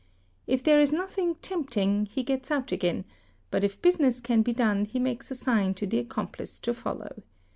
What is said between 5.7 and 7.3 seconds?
to the accomplice to follow.